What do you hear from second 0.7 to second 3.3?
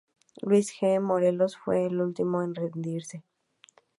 G. Morelos fue el último en rendirse.